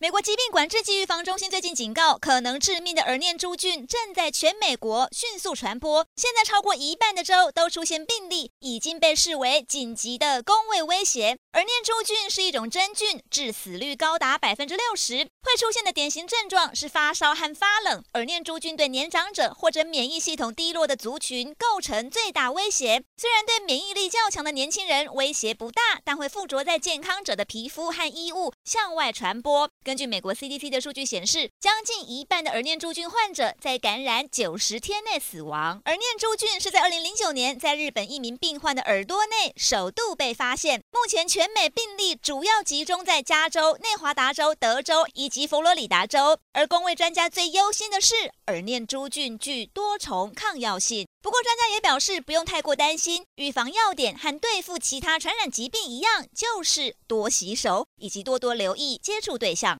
[0.00, 6.06] 美国疾病管制及预防中心最近警告，可能致命的耳念珠菌正在全美国迅速传播。
[6.14, 11.36] 现在超过一半的州都出现病例，已经被视为紧急的公卫威胁。
[11.54, 15.28] 耳念珠菌是一种真菌，致死率高达百分之六十。
[15.42, 18.04] 会出现的典型症状是发烧和发冷。
[18.14, 23.02] 耳念珠菌对年长者或者免疫系统低落的族群构成最大威胁。
[23.16, 29.68] 虽然对免疫力较强的年轻人威胁不大，但会附着在健康者的皮肤和衣物，向外传播。
[29.88, 35.80] 根据美国 CDC 的数据显示，将近一半的耳念珠菌患者在感染九十天内死亡。
[35.86, 40.82] 耳念珠菌是在二零零九年在日本一名病患的耳朵内首度被发现。
[40.92, 46.38] 目前全美病例主要集中在加州、内华达州、德州以及佛罗里达州。
[46.52, 51.06] 而公卫专家最忧心的是，耳念珠菌具多重抗药性。
[51.22, 53.24] 不过，专家也表示，不用太过担心。
[53.36, 59.76] 预防要点和对付其他传染疾病一样，就是多洗手以及多多留意接触对象。